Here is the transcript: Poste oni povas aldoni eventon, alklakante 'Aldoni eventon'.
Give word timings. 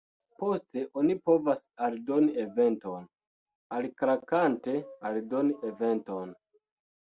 Poste 0.43 0.81
oni 1.01 1.15
povas 1.29 1.61
aldoni 1.87 2.31
eventon, 2.45 3.05
alklakante 3.79 4.77
'Aldoni 4.89 5.57
eventon'. 5.73 6.37